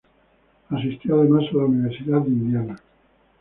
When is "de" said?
2.23-2.29